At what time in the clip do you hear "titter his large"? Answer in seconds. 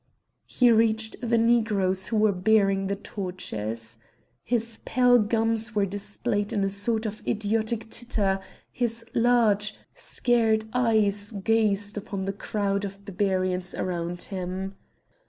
7.91-9.75